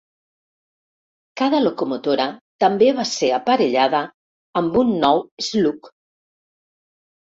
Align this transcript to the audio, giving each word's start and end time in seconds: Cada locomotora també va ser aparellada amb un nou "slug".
Cada 1.41 1.59
locomotora 1.65 2.25
també 2.65 2.89
va 3.01 3.05
ser 3.11 3.29
aparellada 3.39 4.01
amb 4.63 4.81
un 4.83 4.97
nou 5.05 5.23
"slug". 5.51 5.93